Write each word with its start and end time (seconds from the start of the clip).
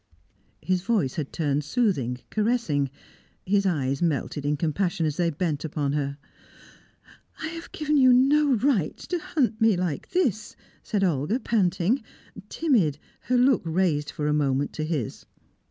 His 0.63 0.81
voice 0.81 1.13
had 1.13 1.31
turned 1.31 1.63
soothing, 1.63 2.17
caressing; 2.31 2.89
his 3.45 3.67
eyes 3.67 4.01
melted 4.01 4.47
in 4.47 4.57
compassion 4.57 5.05
as 5.05 5.17
they 5.17 5.29
bent 5.29 5.63
upon 5.63 5.93
her. 5.93 6.17
"I 7.39 7.49
have 7.49 7.71
given 7.71 7.97
you 7.97 8.11
no 8.11 8.55
right 8.55 8.97
to 8.97 9.19
hunt 9.19 9.61
me 9.61 9.77
like 9.77 10.09
this," 10.09 10.55
said 10.81 11.03
Olga, 11.03 11.39
panting, 11.39 12.01
timid, 12.49 12.97
her 13.25 13.37
look 13.37 13.61
raised 13.63 14.09
for 14.09 14.25
a 14.25 14.33
moment 14.33 14.73
to 14.73 14.83
his. 14.85 15.27